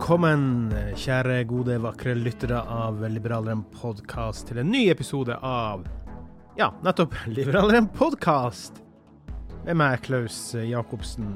[0.00, 5.82] velkommen, kjære gode, vakre lyttere av Liberaleren podkast, til en ny episode av
[6.56, 8.80] ja, nettopp Liberaleren podkast.
[9.66, 11.26] Med meg, Klaus Jacobsen.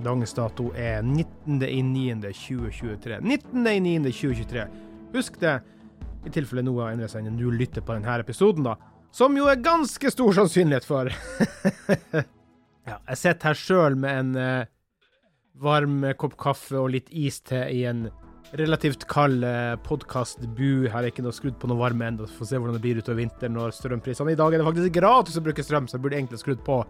[0.00, 3.20] Dagens dato er 19.9.2023.
[3.20, 4.64] 19.9.2023.
[5.12, 5.60] Husk det,
[6.24, 8.80] i tilfelle noe seg når du lytter på denne episoden, da.
[9.12, 11.12] Som jo er ganske stor sannsynlighet for.
[12.88, 14.72] ja, jeg sitter her sjøl med en eh,
[15.62, 18.06] varm kopp kaffe og litt is til i en
[18.56, 20.86] relativt kald eh, podkastbu.
[20.90, 22.28] Er ikke noe skrudd på noe varme ennå.
[22.38, 25.38] Får se hvordan det blir utover vinteren når strømprisene I dag er det faktisk gratis
[25.38, 26.80] å bruke strøm, så jeg burde egentlig skrudd på.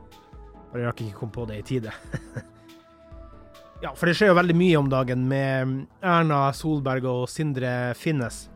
[0.73, 1.95] Bare jeg rakk ikke komme på det i tide.
[3.85, 8.47] ja, for det skjer jo veldig mye om dagen med Erna Solberg og Sindre Finnes.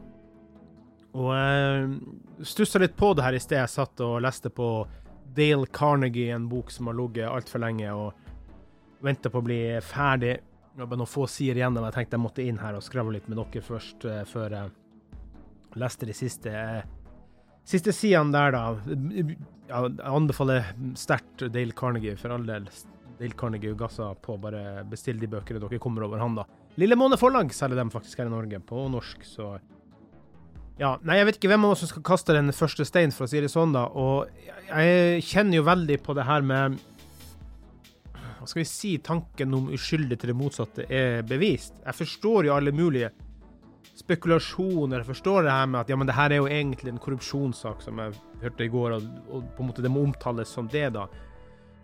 [1.11, 3.59] Og jeg stussa litt på det her i sted.
[3.59, 4.69] Jeg satt og leste på
[5.35, 7.91] Dale Carnegie, en bok som har ligget altfor lenge.
[7.95, 8.30] og
[9.05, 10.39] venter på å bli ferdig.
[10.77, 13.27] Bare noen få sider igjen, men jeg tenkte jeg måtte inn her og skravle litt
[13.29, 17.19] med dere først, uh, før jeg leste de siste, uh,
[17.69, 19.35] siste sidene der, da.
[19.71, 22.71] Jeg anbefaler sterkt Dale Carnegie, for all del.
[23.21, 24.39] Dale Carnegie og Gassa på.
[24.41, 26.47] Bare bestill de bøkene dere kommer over han, da.
[26.81, 29.57] Lille Måne Forlag selger dem faktisk her i Norge, på norsk, så
[30.81, 33.27] ja, nei, jeg vet ikke hvem av oss som skal kaste den første steinen, for
[33.27, 33.83] å si det sånn, da.
[33.93, 34.31] Og
[34.71, 36.79] jeg kjenner jo veldig på det her med
[38.41, 41.75] hva skal vi si, tanken om uskyldig til det motsatte er bevist.
[41.85, 43.11] Jeg forstår jo alle mulige
[44.01, 45.03] spekulasjoner.
[45.03, 47.85] Jeg forstår det her med at ja, men det her er jo egentlig en korrupsjonssak,
[47.85, 50.87] som jeg hørte i går, og, og på en måte det må omtales som det,
[50.97, 51.05] da.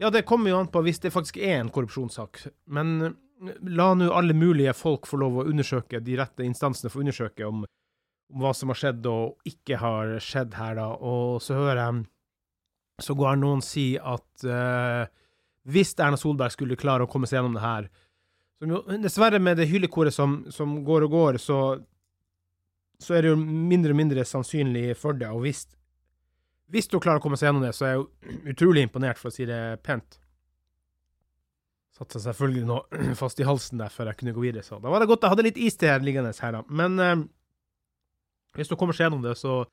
[0.00, 2.46] Ja, det kommer jo an på hvis det faktisk er en korrupsjonssak.
[2.72, 3.12] Men
[3.68, 7.66] la nå alle mulige folk få lov å undersøke, de rette instansene få undersøke om,
[8.32, 10.88] om hva som har skjedd og ikke har skjedd her, da.
[11.04, 12.04] Og så hører jeg
[13.02, 15.04] så går noen si at uh,
[15.66, 17.88] hvis Erna Solberg skulle klare å komme seg gjennom det her.
[18.64, 21.58] Jo, dessverre, med det hyllekoret som, som, går og går, så,
[23.02, 25.28] så er det jo mindre og mindre sannsynlig for det.
[25.34, 25.66] Og hvis,
[26.72, 29.36] hvis hun klarer å komme seg gjennom det, så er jeg utrolig imponert, for å
[29.36, 30.20] si det pent.
[31.96, 32.80] Satte seg selvfølgelig nå
[33.22, 35.34] fast i halsen der før jeg kunne gå videre, så da var det godt jeg
[35.34, 36.62] hadde litt is til her liggende her, da.
[36.82, 37.16] Men eh,
[38.56, 39.64] hvis hun kommer seg gjennom det, så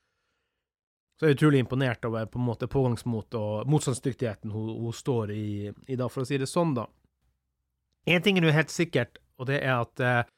[1.19, 5.33] så jeg er utrolig imponert over på en måte pågangsmot og motstandsdyktigheten hun, hun står
[5.35, 6.87] i i dag, for å si det sånn, da.
[8.09, 10.31] Én ting er jo helt sikkert, og det er at eh,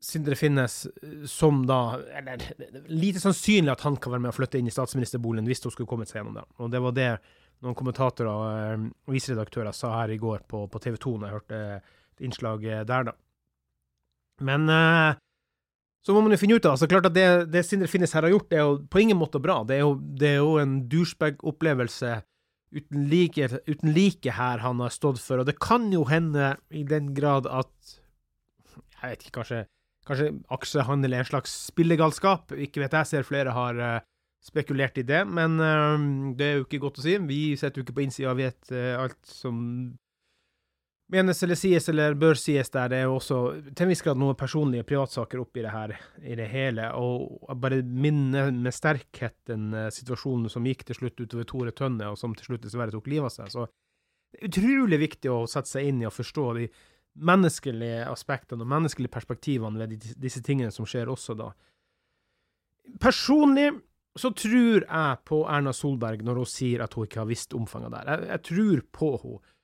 [0.00, 0.84] Sindre Finnes,
[1.26, 2.44] som da Eller
[2.86, 5.90] lite sannsynlig at han kan være med å flytte inn i statsministerboligen hvis hun skulle
[5.90, 6.46] kommet seg gjennom det.
[6.62, 7.08] Og det var det
[7.66, 11.40] noen kommentatorer og eh, viseredaktører sa her i går på, på TV 2, når jeg
[11.40, 13.16] hørte et innslag der, da.
[14.46, 15.18] Men eh,
[16.06, 18.24] så må man jo finne ut av altså klart at Det, det Sindre Finnes her
[18.24, 19.60] har gjort, det er jo på ingen måte bra.
[19.66, 22.12] Det er jo, det er jo en douchebag-opplevelse
[22.74, 25.40] uten like, uten like her han har stått for.
[25.40, 27.98] Og det kan jo hende, i den grad at
[28.98, 29.58] Jeg vet ikke, kanskje,
[30.08, 32.50] kanskje aksjehandel er en slags spillegalskap.
[32.58, 34.00] Ikke vet jeg, ser flere har uh,
[34.42, 37.14] spekulert i det, men uh, det er jo ikke godt å si.
[37.28, 39.60] Vi sitter jo ikke på innsida og vet uh, alt som
[41.12, 42.90] menes eller sies eller bør sies der.
[42.92, 43.38] Det er jo også
[43.70, 46.90] til en viss grad noen personlige privatsaker oppi det her, i det hele.
[46.98, 52.12] Og bare minne med sterkhet den uh, situasjonen som gikk til slutt utover Tore Tønne,
[52.12, 53.54] og som til slutt dessverre tok livet av seg.
[53.54, 53.66] Så
[54.28, 56.68] det er utrolig viktig å sette seg inn i og forstå de
[57.18, 61.50] menneskelige aspektene og menneskelige perspektivene ved disse tingene som skjer også da.
[63.02, 63.72] Personlig
[64.18, 67.94] så tror jeg på Erna Solberg når hun sier at hun ikke har visst omfanget
[67.94, 68.10] der.
[68.12, 69.54] Jeg, jeg tror på henne.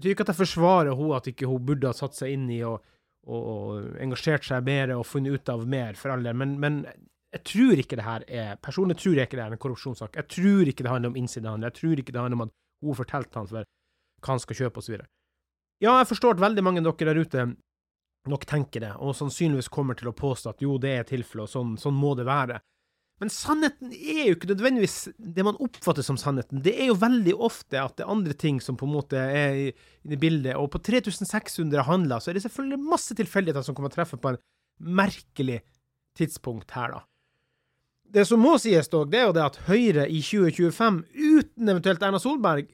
[0.00, 2.62] Betyr ikke at jeg forsvarer henne, at ikke hun burde ha satt seg inn i
[2.64, 2.80] og,
[3.28, 6.80] og, og engasjert seg bedre og funnet ut av mer, for all del, men, men,
[7.30, 10.16] jeg tror ikke det her er Personlig tror jeg ikke det er en korrupsjonssak.
[10.18, 11.68] Jeg tror ikke det handler om innsidehandel.
[11.68, 13.62] Jeg tror ikke det handler om at hun fortalte han hva
[14.26, 14.96] han skal kjøpe, osv.
[15.84, 17.44] Ja, jeg forstår at veldig mange av dere der ute
[18.28, 21.52] nok tenker det, og sannsynligvis kommer til å påstå at jo, det er tilfellet, og
[21.52, 22.58] sånn, sånn må det være.
[23.20, 26.62] Men sannheten er jo ikke nødvendigvis det man oppfatter som sannheten.
[26.64, 29.58] Det er jo veldig ofte at det er andre ting som på en måte er
[29.66, 29.66] i,
[30.08, 30.56] i bildet.
[30.56, 34.20] Og på 3600 handler så er det selvfølgelig masse tilfeldigheter som kommer til å treffe
[34.20, 34.40] på en
[34.80, 35.60] merkelig
[36.16, 37.04] tidspunkt her, da.
[38.10, 42.02] Det som må sies, dog, det er jo det at Høyre i 2025, uten eventuelt
[42.02, 42.66] Erna Solberg,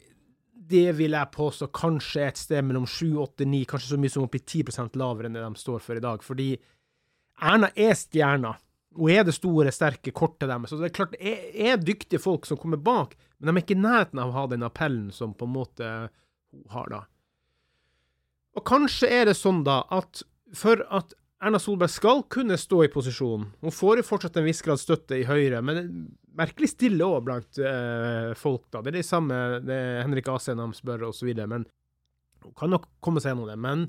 [0.67, 4.25] det vil jeg påstå kanskje et sted mellom 7, 8, 9, kanskje så mye som
[4.25, 6.25] oppi 10 lavere enn det de står for i dag.
[6.25, 6.55] Fordi
[7.37, 8.55] Erna er stjerna.
[8.97, 10.73] Hun er det store, sterke kortet deres.
[10.73, 13.65] Så det er klart, det er, er dyktige folk som kommer bak, men de er
[13.65, 15.93] ikke i nærheten av å ha den appellen som på en måte
[16.55, 17.03] hun har, da.
[18.57, 20.23] Og kanskje er det sånn, da, at
[20.57, 21.13] for at
[21.45, 23.51] Erna Solberg skal kunne stå i posisjon.
[23.61, 26.07] Hun får jo fortsatt en viss grad støtte i Høyre, men
[26.37, 28.65] merkelig stille òg blant eh, folk.
[28.73, 28.81] da.
[28.81, 31.29] Det er det samme det er Henrik Asheim spør, osv.
[31.45, 31.67] Men
[32.45, 33.59] hun kan nok komme seg gjennom det.
[33.61, 33.85] Men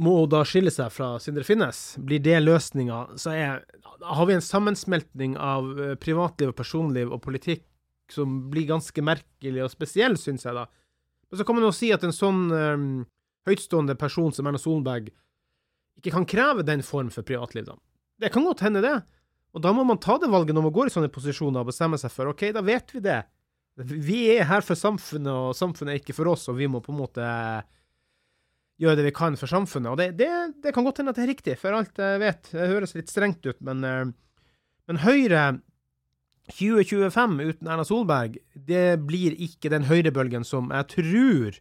[0.00, 1.80] må hun da skille seg fra Sindre Finnes?
[2.00, 3.62] Blir det løsninga, så er,
[4.00, 7.66] har vi en sammensmeltning av eh, privatliv og personliv og politikk
[8.10, 10.66] som blir ganske merkelig og spesiell, syns jeg, da.
[11.30, 12.86] Men så kan man jo si at en sånn um,
[13.46, 15.12] høytstående person som Erna Solberg
[16.00, 17.76] ikke kan kreve den form for privatliv, da.
[18.20, 18.96] Det kan godt hende, det.
[19.54, 21.98] Og da må man ta det valget når man går i sånne posisjoner og bestemme
[22.00, 23.20] seg for OK, da vet vi det.
[23.80, 26.92] Vi er her for samfunnet, og samfunnet er ikke for oss, og vi må på
[26.92, 27.28] en måte
[28.80, 29.92] gjøre det vi kan for samfunnet.
[29.92, 30.30] Og det, det,
[30.64, 32.52] det kan godt hende at det er riktig, for alt jeg vet.
[32.52, 34.06] Det høres litt strengt ut, men, eh,
[34.90, 35.44] men Høyre
[36.50, 41.60] 2025 uten Erna Solberg, det blir ikke den høyrebølgen som jeg tror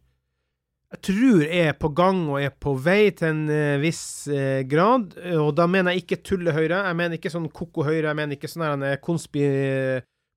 [0.89, 5.11] jeg tror er på gang og er på vei til en uh, viss uh, grad.
[5.37, 6.79] Og da mener jeg ikke tulle-Høyre.
[6.87, 8.07] Jeg mener ikke sånn koko-Høyre.
[8.07, 9.43] Jeg mener ikke sånn her konspi...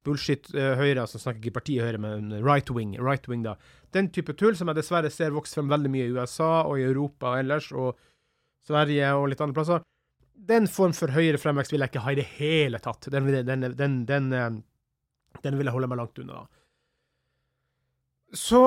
[0.07, 3.57] Bullshit-Høyre, uh, som snakker ikke partiet Høyre, men right wing, right wing, da.
[3.95, 6.87] Den type tull som jeg dessverre ser vokse frem veldig mye i USA og i
[6.89, 7.99] Europa og ellers, og
[8.67, 9.87] Sverige og litt andre plasser.
[10.53, 13.11] Den form for høyere fremvekst vil jeg ikke ha i det hele tatt.
[13.13, 14.31] Den, den, den, den,
[15.43, 16.45] den vil jeg holde meg langt unna.
[18.33, 18.63] Så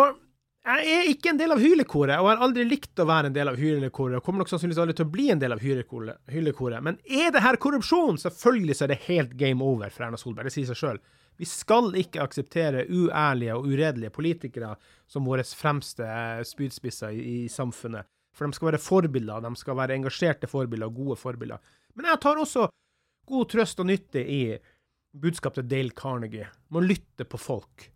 [0.65, 3.51] jeg er ikke en del av hylekoret, og har aldri likt å være en del
[3.51, 6.81] av hylekoret, og kommer nok sannsynligvis aldri til å bli en del av hylekoret.
[6.85, 8.17] Men er det her korrupsjon?
[8.21, 10.49] Selvfølgelig så er det helt game over for Erna Solberg.
[10.49, 11.01] Det sier seg sjøl.
[11.37, 14.75] Vi skal ikke akseptere uærlige og uredelige politikere
[15.07, 16.05] som våre fremste
[16.47, 18.07] spydspisser i, i, samfunnet.
[18.35, 21.59] For de skal være forbilder, de skal være engasjerte forbilder gode forbilder.
[21.95, 22.69] Men jeg tar også
[23.27, 24.41] god trøst og nytte i
[25.15, 26.47] budskapet til Dale Carnegie.
[26.69, 27.89] Må lytte på folk.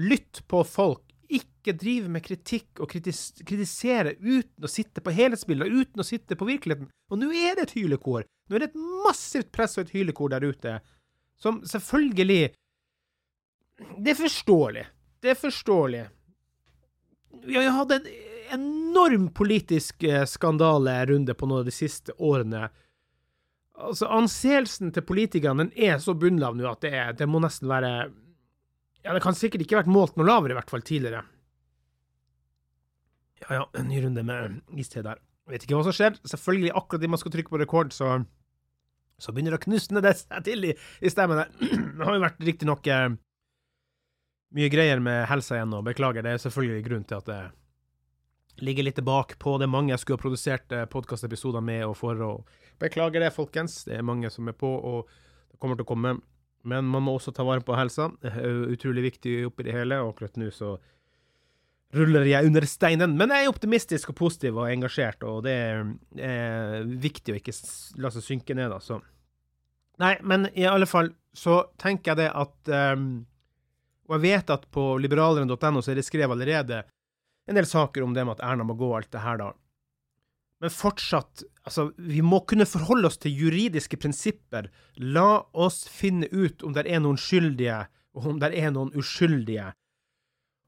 [0.00, 5.70] Lytt på folk ikke drive med kritikk og kritis kritisere uten å sitte på helhetsbildet,
[5.72, 6.90] uten å sitte på virkeligheten.
[7.12, 8.26] Og nå er det et hylekor.
[8.48, 10.74] Nå er det et massivt press og et hylekor der ute,
[11.40, 12.52] som selvfølgelig
[13.98, 14.84] Det er forståelig.
[15.22, 16.04] Det er forståelig.
[17.46, 18.08] Vi har hatt en
[18.52, 22.66] enorm politisk skandalerunde skandale-runde på noen av de siste årene.
[23.82, 27.70] Altså, Anseelsen til politikerne den er så bunnlav nå at det, er, det må nesten
[27.70, 27.92] være
[29.02, 31.24] ja, det kan sikkert ikke vært målt noe lavere, i hvert fall tidligere.
[33.42, 35.18] Ja ja, en ny runde med iste der.
[35.50, 36.14] Vet ikke hva som skjer.
[36.22, 38.20] Selvfølgelig, akkurat idet man skal trykke på rekord, så,
[39.18, 41.42] så begynner det å knusne det seg til i, i stemmen.
[41.98, 43.08] Det har jo vært riktignok eh,
[44.56, 47.40] mye greier med helsa igjen, og beklager, det er selvfølgelig grunn til at det
[48.62, 49.56] ligger litt tilbake på.
[49.58, 53.82] Det mange jeg skulle ha produsert eh, podkastepisoder med og for, og beklager det, folkens.
[53.88, 55.08] Det er mange som er på, og
[55.52, 56.16] det kommer til å komme.
[56.68, 58.10] Men man må også ta vare på helsa.
[58.22, 60.76] Det er utrolig viktig oppi det hele, og akkurat nå så
[61.92, 63.16] ruller jeg under steinen.
[63.18, 65.56] Men jeg er optimistisk og positiv og engasjert, og det
[66.22, 67.56] er viktig å ikke
[68.00, 69.02] la seg synke ned, altså.
[70.00, 73.24] Nei, men i alle fall så tenker jeg det at um,
[74.08, 76.82] Og jeg vet at på liberaleren.no så er det skrevet allerede
[77.48, 79.50] en del saker om det med at Erna må gå, og alt det her, da.
[80.62, 84.68] Men fortsatt, altså, vi må kunne forholde oss til juridiske prinsipper.
[84.94, 87.80] La oss finne ut om det er noen skyldige,
[88.14, 89.72] og om det er noen uskyldige.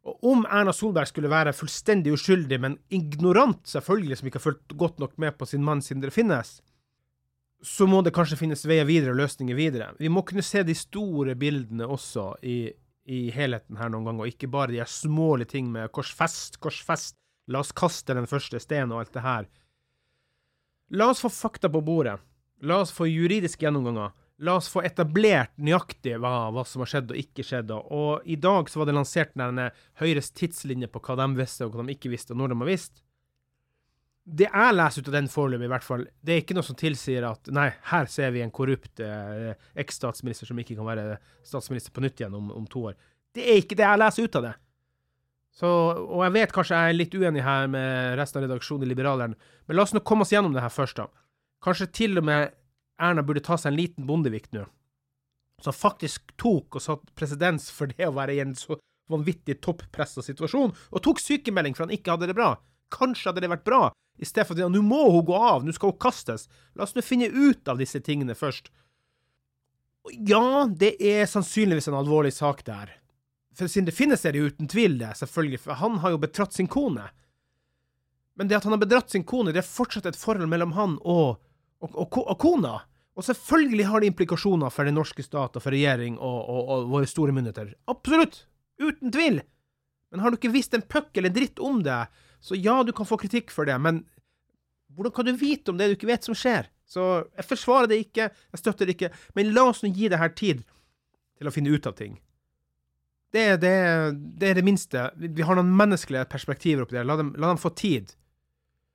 [0.05, 4.75] Og om Erna Solberg skulle være fullstendig uskyldig, men ignorant, selvfølgelig, som ikke har fulgt
[4.83, 6.59] godt nok med på sin mann siden det finnes,
[7.65, 9.93] så må det kanskje finnes veier videre og løsninger videre.
[10.03, 12.67] Vi må kunne se de store bildene også i,
[13.05, 17.19] i helheten her noen ganger, og ikke bare de smålige ting med korsfest, korsfest,
[17.53, 19.49] la oss kaste den første steinen og alt det her.
[20.95, 22.19] La oss få fakta på bordet.
[22.65, 24.13] La oss få juridiske gjennomganger.
[24.45, 27.71] La oss få etablert nøyaktig hva, hva, som har skjedd og ikke skjedd.
[27.71, 29.71] Og i dag så var det lansert denne
[30.01, 32.71] Høyres tidslinje på hva de visste og hva de ikke visste, og når de har
[32.73, 33.05] visst.
[34.25, 36.77] Det jeg leser ut av den foreløpig, i hvert fall, det er ikke noe som
[36.81, 39.51] tilsier at nei, her ser vi en korrupt eh,
[39.83, 42.97] eks-statsminister som ikke kan være statsminister på nytt igjen om, om, to år.
[43.37, 44.53] Det er ikke det jeg leser ut av det.
[45.55, 48.91] Så, og jeg vet kanskje jeg er litt uenig her med resten av redaksjonen i
[48.91, 49.37] Liberaleren,
[49.69, 51.07] men la oss nå komme oss gjennom det her først, da.
[51.65, 52.57] Kanskje til og med
[53.05, 54.65] Erna burde ta seg en liten Bondevik nå,
[55.63, 58.79] som faktisk tok og satt presedens for det å være i en så
[59.13, 62.55] vanvittig toppressa situasjon, og tok sykemelding for han ikke hadde det bra.
[62.95, 63.83] Kanskje hadde det vært bra,
[64.17, 66.47] i stedet for at nå må hun gå av, nå skal hun kastes.
[66.75, 68.71] La oss nå finne ut av disse tingene først.
[70.13, 72.93] Ja, det er sannsynligvis en alvorlig sak der.
[73.55, 76.55] For siden det finnes, er det uten tvil det, selvfølgelig, for han har jo betratt
[76.57, 77.07] sin kone.
[78.35, 80.99] Men det at han har bedratt sin kone, det er fortsatt et forhold mellom han
[81.01, 81.39] og,
[81.81, 82.75] og, og, og kona.
[83.15, 87.35] Og selvfølgelig har det implikasjoner for den norske stat og for regjering og, våre store
[87.35, 87.77] myndigheter.
[87.91, 88.43] Absolutt!
[88.83, 89.39] Uten tvil!
[90.11, 92.01] Men har du ikke visst en puck eller dritt om det,
[92.45, 94.03] så ja, du kan få kritikk for det, men
[94.95, 96.69] hvordan kan du vite om det du ikke vet som skjer?
[96.85, 100.21] Så jeg forsvarer det ikke, jeg støtter det ikke, men la oss nå gi det
[100.21, 100.61] her tid
[101.39, 102.19] til å finne ut av ting.
[103.35, 103.73] Det, det,
[104.39, 105.09] det er det minste.
[105.19, 107.07] Vi har noen menneskelige perspektiver oppi der.
[107.09, 108.13] La dem, la dem få tid.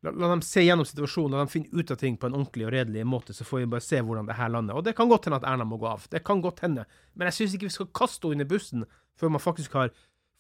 [0.06, 2.70] La, la, dem se gjennom situasjonen, la dem finne ut av ting på en ordentlig
[2.70, 4.80] og redelig måte, så får vi bare se hvordan det her lander.
[4.80, 6.06] Og det kan godt hende at Erna må gå av.
[6.08, 6.86] Det kan godt hende.
[7.20, 8.88] Men jeg syns ikke vi skal kaste henne under bussen
[9.20, 9.92] før man faktisk har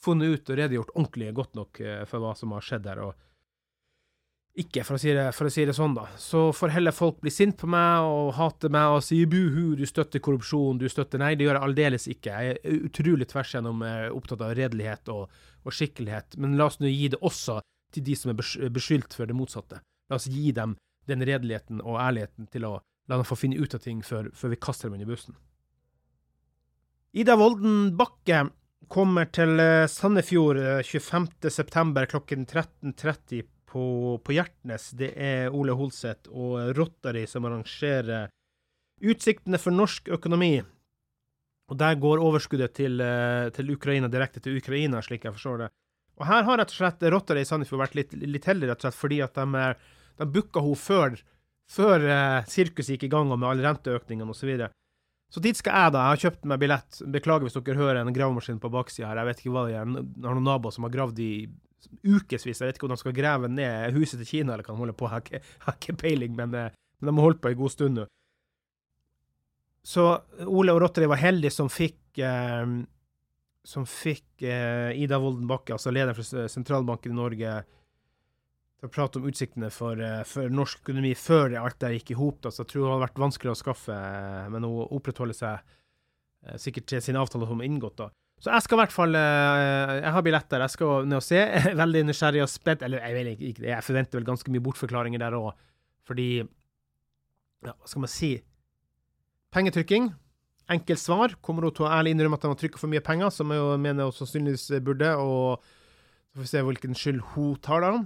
[0.03, 3.03] funnet ut og redegjort ordentlig godt nok uh, for hva som har skjedd der.
[3.07, 3.17] og
[4.59, 6.07] ikke, for å, si det, for å si det sånn, da.
[6.19, 9.85] Så får heller folk bli sint på meg og hate meg og si buhu, du
[9.87, 12.33] støtter korrupsjon, du støtter Nei, det gjør jeg aldeles ikke.
[12.33, 15.29] Jeg er utrolig tvers gjennom uh, opptatt av redelighet og,
[15.63, 16.35] og, skikkelighet.
[16.41, 17.59] Men la oss nå gi det også
[17.95, 19.79] til de som er beskyldt for det motsatte.
[20.09, 20.75] La oss gi dem
[21.09, 22.73] den redeligheten og ærligheten til å
[23.09, 25.37] la dem få finne ut av ting før, før vi kaster dem under bussen.
[27.17, 28.43] Ida Volden Bakke
[28.87, 31.93] kommer til eh, Sandefjord 25.9.
[31.93, 33.83] kl klokken 13.30 på,
[34.23, 34.89] på Hjertnes.
[34.97, 38.29] Det er Ole Holseth og Rotary som arrangerer
[38.99, 40.57] Utsiktene for norsk økonomi.
[41.69, 45.69] Og Der går overskuddet til, eh, til Ukraina direkte til Ukraina, slik jeg forstår det.
[46.19, 48.89] Og her har rett og slett Rotary i Sandefjord vært litt, litt heldige, rett og
[48.89, 49.75] slett fordi at de,
[50.19, 51.15] de booka henne før,
[51.69, 52.03] før
[52.49, 54.67] sirkuset gikk i gang, og med alle renteøkningene osv.
[55.29, 56.03] Så, dit skal jeg, da.
[56.03, 56.99] Jeg har kjøpt meg billett.
[57.13, 59.21] Beklager hvis dere hører en gravemaskin på baksida her.
[59.21, 59.83] Jeg vet ikke hva det er.
[59.83, 61.33] Jeg har noen naboer som har gravd i
[62.01, 62.61] ukevis.
[62.61, 64.97] Jeg vet ikke om de skal grave ned huset til Kina eller hva de holder
[64.97, 65.09] på.
[65.19, 68.01] Ikke, jeg har ikke peiling, men, eh, men, de har holdt på en god stund
[68.01, 68.07] nå.
[69.85, 70.05] Så
[70.45, 72.73] Ole og Rotary var heldige som fikk eh,
[73.69, 77.59] som fikk eh, Ida Wolden Bakke, altså lederen for sentralbanken i Norge,
[78.79, 82.19] til å prate om utsiktene for, eh, for norsk økonomi før alt det gikk i
[82.19, 82.47] hop.
[82.47, 85.59] Så jeg tror det hadde vært vanskelig å skaffe, eh, men hun opprettholder seg
[86.47, 87.97] eh, sikkert til sin avtale som er inngått.
[87.97, 88.09] da.
[88.39, 91.35] Så jeg skal i hvert fall Jeg har billetter, jeg skal ned og se.
[91.43, 92.81] Jeg er veldig nysgjerrig og spent.
[92.81, 95.51] Eller jeg, vet ikke, jeg forventer vel ganske mye bortforklaringer der òg,
[96.07, 96.47] fordi
[97.65, 98.41] Ja, hva skal man si?
[99.51, 100.13] Pengetrykking
[100.69, 101.35] enkelt svar.
[101.41, 103.81] Kommer hun til å ærlig innrømme at de har trykka for mye penger, som jeg
[103.81, 105.59] mener hun sannsynligvis burde, og
[106.29, 108.05] så får vi se hvilken skyld hun tar, da.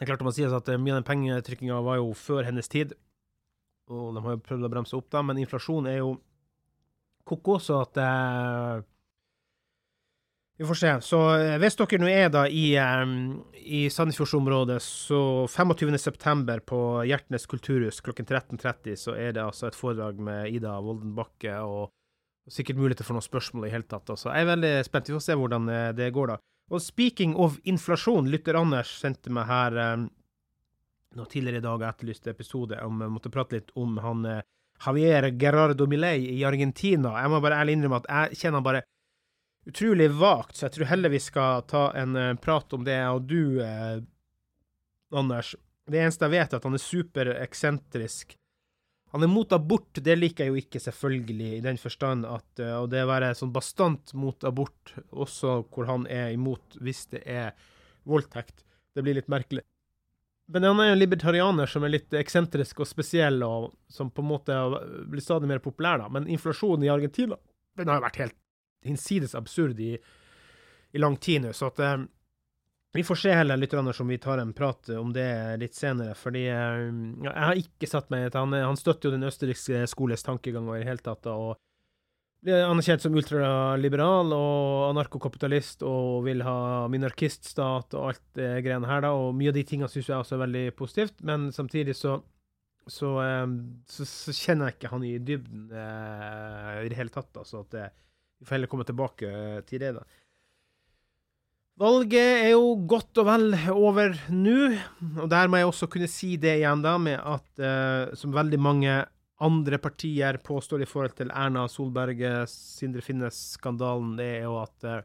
[0.00, 2.72] Det er klart det må sies at mye av den pengetrykkinga var jo før hennes
[2.72, 2.94] tid,
[3.92, 6.14] og de har jo prøvd å bremse opp, da, men inflasjon er jo
[7.28, 8.80] ko-ko, så at eh,
[10.56, 10.94] vi får se.
[11.04, 15.20] Så eh, hvis dere nå er da i, um, i Sandefjordsområdet, så
[15.52, 16.56] 25.9.
[16.64, 16.80] på
[17.10, 21.92] Hjertnes kulturhus klokken 13.30 så er det altså et foredrag med Ida Wolden Bakke, og,
[22.50, 24.10] sikkert muligheter for noen spørsmål i hele tatt.
[24.18, 25.10] Så jeg er veldig spent.
[25.10, 26.38] Vi får se hvordan eh, det går, da.
[26.70, 30.06] Og speaking of inflasjon, lytter Anders sendte meg her um,
[31.18, 34.22] nå tidligere i dag etterlyste episode om jeg måtte prate litt om han
[34.80, 37.16] Javier Gerardo Milei i Argentina.
[37.20, 38.84] Jeg må bare ærlig innrømme at jeg kjenner han bare
[39.68, 43.26] utrolig vagt, så jeg tror heller vi skal ta en eh, prat om det, og
[43.28, 44.00] du, eh,
[45.10, 45.54] Anders.
[45.90, 48.36] Det eneste jeg vet, er at han er supereksentrisk.
[49.10, 52.76] Han er mot abort, det liker jeg jo ikke, selvfølgelig, i den forstand at uh,
[52.82, 57.24] Og det å være sånn bastant mot abort, også hvor han er imot hvis det
[57.26, 57.50] er
[58.08, 58.62] voldtekt,
[58.94, 59.64] det blir litt merkelig.
[60.50, 64.22] Men han er jo en libertarianer som er litt eksentrisk og spesiell, og som på
[64.22, 64.56] en måte
[65.06, 66.00] blir stadig mer populær.
[66.02, 66.08] da.
[66.10, 67.38] Men inflasjonen i Argentina
[67.78, 68.38] den har jo vært helt
[68.86, 69.92] hinsides absurd i,
[70.90, 71.52] i lang tid nå.
[71.54, 72.02] Så at eh,
[72.92, 76.14] vi får se heller litt om vi tar en prat om det litt senere.
[76.14, 76.86] fordi eh,
[77.22, 80.86] jeg har ikke satt meg han, han støtter jo den østerrikske skoles tankegang og i
[80.88, 81.26] hele tatt.
[81.26, 81.58] og
[82.40, 88.88] han er anerkjent som ultraliberal og anarkokapitalist og vil ha minarkiststat og alt det greiene
[88.88, 89.10] her, da.
[89.12, 92.22] Og mye av de tingene syns jeg også er veldig positivt, men samtidig så
[92.90, 93.56] så, ehm,
[93.86, 97.28] så, så kjenner jeg ikke han i dybden eh, i det hele tatt.
[97.36, 99.30] Da, så at vi får heller komme tilbake
[99.68, 99.92] til det.
[99.98, 100.02] da.
[101.80, 104.66] Valget er jo godt og vel over nå,
[105.22, 108.58] og der må jeg også kunne si det igjen, da, med at eh, som veldig
[108.60, 108.98] mange
[109.40, 112.20] andre partier påstår i forhold til Erna Solberg,
[112.52, 115.00] Sindre Finnes-skandalen, det er jo at eh,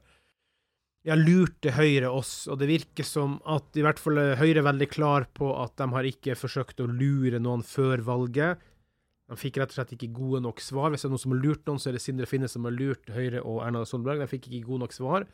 [1.07, 4.89] ja, lurte Høyre oss, og det virker som at i hvert fall Høyre er veldig
[4.91, 8.59] klar på at de har ikke forsøkt å lure noen før valget.
[9.31, 10.91] De fikk rett og slett ikke gode nok svar.
[10.91, 12.75] Hvis det er noen som har lurt noen, så er det Sindre Finnes som har
[12.75, 14.19] lurt Høyre og Erna Solberg.
[14.21, 15.25] De fikk ikke gode nok svar.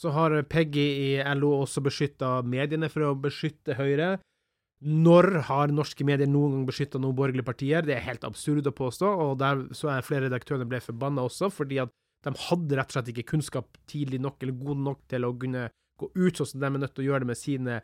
[0.00, 4.16] Så har Peggy i LO også beskytta mediene for å beskytte Høyre.
[4.84, 7.86] Når har norske medier noen gang beskytta noen borgerlige partier?
[7.86, 11.48] Det er helt absurd å påstå, og der så er flere redaktører ble forbanna også,
[11.54, 15.26] fordi at de hadde rett og slett ikke kunnskap tidlig nok, eller god nok til
[15.28, 15.68] å kunne
[16.00, 17.80] gå ut sånn som de er nødt til å gjøre det med sine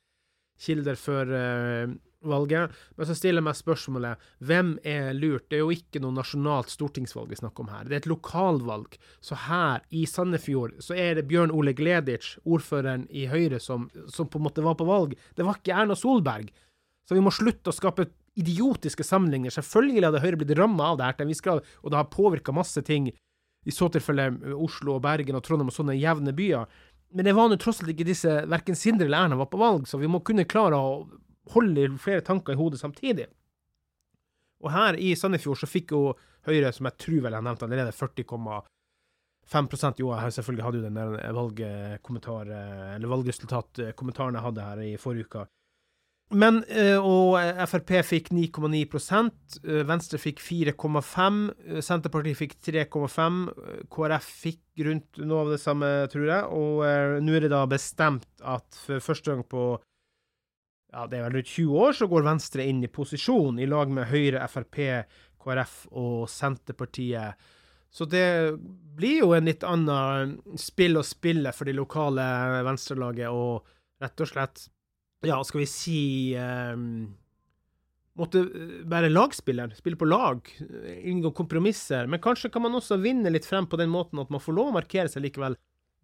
[0.61, 2.71] kilder før uh, valget.
[2.97, 5.47] Men så stiller jeg meg spørsmålet hvem er lurt?
[5.49, 7.89] Det er jo ikke noe nasjonalt stortingsvalg vi snakker om her.
[7.89, 8.97] Det er et lokalvalg.
[9.25, 14.29] Så her i Sandefjord så er det Bjørn Ole Gleditsch, ordføreren i Høyre, som, som
[14.31, 15.17] på en måte var på valg.
[15.37, 16.50] Det var ikke Erna Solberg.
[17.09, 19.53] Så vi må slutte å skape idiotiske sammenligninger.
[19.57, 23.11] Selvfølgelig hadde Høyre blitt ramma av det her grad, og det har påvirka masse ting.
[23.67, 26.71] I så tilfelle Oslo og Bergen og Trondheim og sånne jevne byer.
[27.12, 29.89] Men det var nå tross alt ikke disse Verken Sindre eller Erna var på valg,
[29.91, 31.03] så vi må kunne klare å
[31.54, 33.26] holde flere tanker i hodet samtidig.
[34.61, 36.02] Og her i Sandefjord så fikk jo
[36.49, 40.97] Høyre, som jeg tror vel jeg nevnte allerede, 40,5% Jo, jeg selvfølgelig hadde jo den
[40.97, 45.43] der valgkommentar, eh, eller valgresultatkommentaren jeg hadde her i forrige uke.
[46.30, 47.34] Men, eh, og
[47.67, 48.86] Frp fikk 9,9
[49.67, 53.41] eh, Venstre fikk 4,5 eh, Senterpartiet fikk 3,5
[53.91, 56.47] KrF fikk rundt noe av det samme, tror jeg.
[56.54, 56.86] Og
[57.26, 59.75] nå er det da bestemt at for første gang på
[60.91, 63.91] ja, det er vel rundt 20 år, så går Venstre inn i posisjon i lag
[63.95, 64.81] med Høyre, Frp,
[65.41, 67.49] KrF og Senterpartiet.
[67.91, 68.55] Så det
[68.99, 72.25] blir jo en litt annen spill å spille for det lokale
[72.67, 73.67] venstrelaget, og
[74.03, 74.69] rett og slett
[75.26, 76.03] ja, skal vi si
[76.39, 77.11] um,
[78.19, 78.41] Måtte
[78.91, 80.45] være lagspiller, spille på lag,
[81.09, 82.09] inngå kompromisser.
[82.11, 84.73] Men kanskje kan man også vinne litt frem på den måten at man får lov
[84.73, 85.55] å markere seg likevel,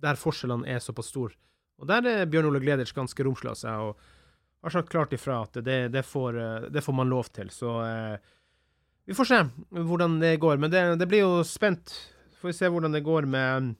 [0.01, 1.35] der forskjellene er såpass store.
[1.83, 4.16] Og der er Bjørn Ole Gleders ganske romslig av seg, og
[4.67, 6.39] har sagt klart ifra at det, det, får,
[6.75, 7.51] det får, man lov til.
[7.55, 8.17] Så eh,
[9.07, 10.59] vi får se hvordan det går.
[10.63, 11.95] Men det, det blir jo spent.
[12.41, 13.75] Får vi se hvordan det går med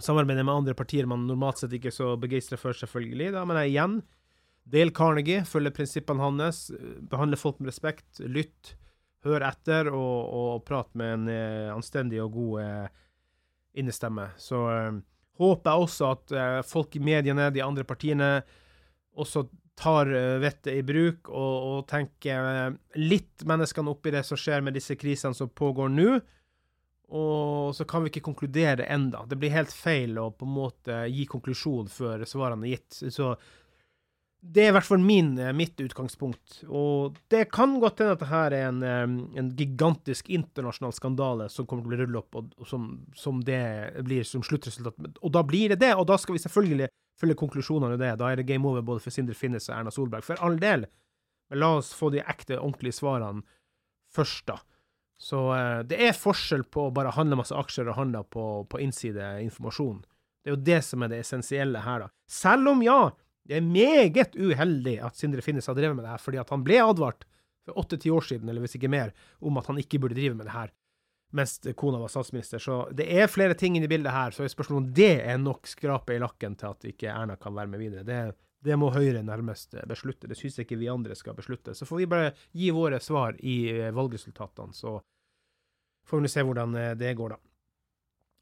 [0.00, 3.34] samarbeidet med andre partier man normalt sett ikke er så begeistra for, selvfølgelig.
[3.34, 3.44] Da.
[3.44, 3.98] Men jeg, igjen
[4.70, 6.68] del Carnegie følge prinsippene hans.
[7.10, 8.22] Behandle folk med respekt.
[8.24, 8.74] Lytt.
[9.26, 13.00] Hør etter, og, og prat med en eh, anstendig og god eh,
[13.82, 14.30] innestemme.
[14.40, 15.00] Så eh,
[15.40, 18.30] håper jeg også at eh, folk i mediene, de andre partiene,
[19.20, 19.44] også
[19.80, 24.64] tar eh, vettet i bruk og, og tenker eh, litt menneskene oppi det som skjer
[24.64, 26.18] med disse krisene som pågår nå.
[27.10, 29.24] Og så kan vi ikke konkludere enda.
[29.26, 33.00] Det blir helt feil å på en måte gi konklusjon før svarene er gitt.
[33.10, 33.32] Så
[34.40, 36.62] det er i hvert fall min, eh, mitt utgangspunkt.
[36.68, 38.82] Og det kan godt hende at dette er en,
[39.36, 43.42] en, gigantisk internasjonal skandale som kommer til å bli rullet opp, og, og som, som,
[43.44, 43.60] det
[44.06, 45.18] blir som sluttresultat.
[45.20, 46.88] Og da blir det det, og da skal vi selvfølgelig
[47.20, 48.14] følge konklusjonene i det.
[48.20, 50.26] Da er det game over både for Sindre Finnes og Erna Solberg.
[50.26, 50.86] For all del.
[51.50, 53.44] Men la oss få de ekte, ordentlige svarene
[54.14, 54.60] først, da.
[55.20, 58.80] Så eh, det er forskjell på å bare handle masse aksjer og handle på, på
[58.80, 60.00] innsideinformasjon.
[60.40, 62.14] Det er jo det som er det essensielle her, da.
[62.30, 63.10] Selv om, ja,
[63.44, 66.64] det er meget uheldig at Sindre Finnes har drevet med det her, fordi at han
[66.64, 67.26] ble advart
[67.66, 69.12] for åtte-ti år siden, eller hvis ikke mer,
[69.44, 70.72] om at han ikke burde drive med det her
[71.36, 72.62] mens kona var statsminister.
[72.62, 76.16] Så det er flere ting inni bildet her, så spørsmålet om det er nok skrape
[76.16, 78.06] i lakken til at ikke Erna kan være med videre.
[78.06, 78.22] Det,
[78.66, 80.30] det må Høyre nærmest beslutte.
[80.30, 81.76] Det syns jeg ikke vi andre skal beslutte.
[81.76, 83.60] Så får vi bare gi våre svar i
[83.94, 84.98] valgresultatene, så
[86.10, 87.44] får vi se hvordan det går, da.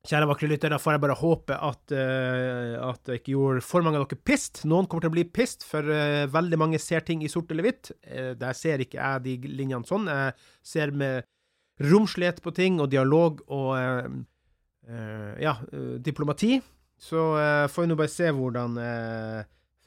[0.06, 3.84] Kjære vakre lytter, da får jeg bare håpe at, uh, at jeg ikke gjorde for
[3.84, 4.62] mange av dere pissed.
[4.70, 7.66] Noen kommer til å bli pissed, for uh, veldig mange ser ting i sort eller
[7.66, 7.90] hvitt.
[8.06, 10.06] Uh, der ser ikke jeg de linjene sånn.
[10.08, 11.26] Jeg ser med
[11.78, 13.76] romslighet på ting og dialog og
[15.38, 15.52] ja,
[16.02, 16.56] diplomati.
[16.98, 17.20] Så
[17.70, 18.78] får vi nå bare se hvordan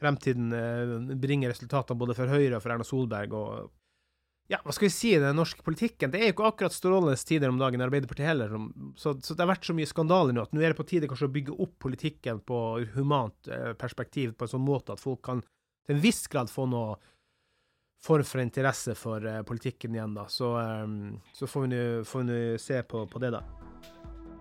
[0.02, 3.36] fremtiden eh, bringer resultater både for Høyre og for Erna Solberg.
[3.38, 3.70] og
[4.50, 7.48] ja, hva skal vi si, den norske politikken Det er jo ikke akkurat strålende tider
[7.48, 8.52] om dagen i Arbeiderpartiet heller.
[9.00, 11.08] Så, så, det har vært så mye skandaler nå at nå er det på tide
[11.10, 12.58] kanskje å bygge opp politikken på
[12.96, 15.44] humant eh, perspektiv på en sånn måte at folk kan
[15.86, 16.98] til en viss grad få noe
[18.02, 20.28] form for interesse for uh, politikken igjen, da.
[20.28, 21.76] Så, um, så får vi nå
[22.58, 23.42] se på, på, det, da.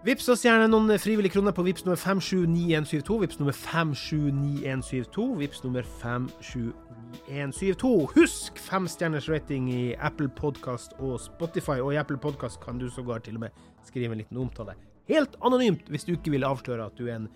[0.02, 3.20] Vips oss gjerne noen frivillige kroner på Vips nummer 579172.
[3.22, 5.38] Vips nummer 579172.
[5.44, 8.10] Vips nummer 579172.
[8.16, 13.22] Husk femstjerners rating i Apple Podkast og Spotify, og i Apple Podkast kan du sågar
[13.22, 13.54] til og med
[13.86, 14.74] skrive en liten omtale.
[15.12, 17.30] Helt anonymt, hvis du ikke vil avsløre at du er en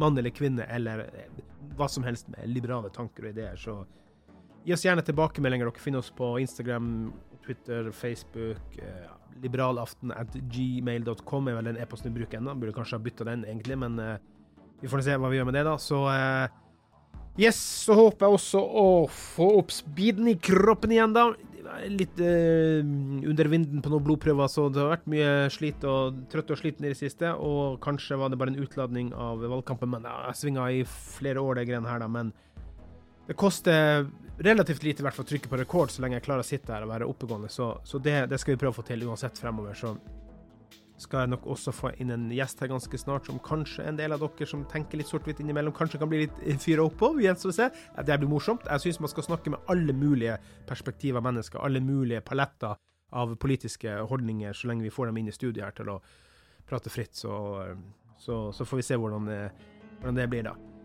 [0.00, 1.28] mann eller kvinne, eller eh,
[1.76, 3.56] hva som helst med liberale tanker og ideer.
[3.60, 3.84] Så
[4.66, 5.68] Gi oss gjerne tilbakemeldinger.
[5.68, 7.12] Dere finner oss på Instagram,
[7.44, 8.78] Twitter, Facebook.
[8.82, 9.08] Eh,
[9.42, 12.56] liberalaften at gmail.com er vel den e-posten vi bruker ennå.
[12.58, 14.16] Burde kanskje ha bytta den, egentlig, men eh,
[14.80, 15.76] vi får se hva vi gjør med det, da.
[15.78, 16.62] Så eh,
[17.36, 21.28] Yes, så håper jeg også å få opp speeden i kroppen igjen, da.
[21.92, 26.54] Litt uh, under vinden på noen blodprøver, så det har vært mye slit og trøtt
[26.54, 27.34] og sliten i det siste.
[27.36, 31.44] Og kanskje var det bare en utladning av valgkampen, men ja, jeg svinga i flere
[31.44, 32.08] år, det greiene her, da.
[32.08, 32.32] Men
[33.26, 34.06] det koster
[34.38, 36.74] relativt lite i hvert fall å trykke på rekord så lenge jeg klarer å sitte
[36.74, 39.40] her og være oppegående, så, så det, det, skal vi prøve å få til uansett
[39.40, 39.74] fremover.
[39.78, 39.94] Så
[41.00, 44.14] skal jeg nok også få inn en gjest her ganske snart, som kanskje en del
[44.16, 47.12] av dere som tenker litt sort-hvitt innimellom, kanskje kan bli litt fyra opp på.
[47.24, 47.70] Gjenstår å se.
[48.06, 48.68] Det blir morsomt.
[48.70, 52.78] Jeg syns man skal snakke med alle mulige perspektiver av mennesker, alle mulige paletter
[53.16, 56.00] av politiske holdninger, så lenge vi får dem inn i studiet her til å
[56.68, 57.14] prate fritt.
[57.18, 57.34] Så,
[58.20, 59.30] så, så får vi se hvordan,
[60.00, 60.75] hvordan det blir, da.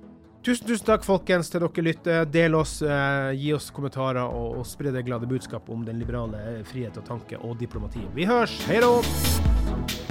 [0.42, 2.24] Tusen, tusen takk, folkens, til dere lytter.
[2.34, 6.64] Del oss, eh, gi oss kommentarer og, og spre det glade budskap om den liberale
[6.66, 8.08] frihet og tanke og diplomati.
[8.18, 8.58] Vi hørs!
[8.66, 10.11] Hei da!